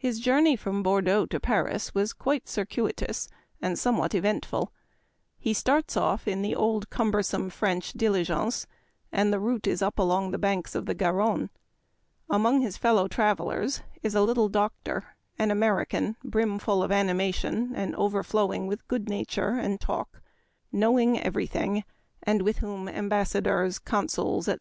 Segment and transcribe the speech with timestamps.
[0.00, 3.28] His journey from Bordeaux to Paris was quite circuitous,
[3.60, 4.72] and somewhat eventful.
[5.40, 8.64] He | starts off in the old, cumbersome French" dili gence,"
[9.10, 11.50] and the route is up along the banks of the Garonne.
[12.30, 17.96] Among his fellow travelers is a" little doctor," an American, brimful of anima tion, and
[17.96, 20.22] overflowing with good nature and talk,
[20.70, 21.82] knowing every thing,
[22.22, 24.56] and with whom embassa dors, consuls, etc.